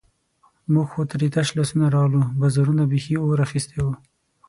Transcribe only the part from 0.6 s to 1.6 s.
موږ خو ترې تش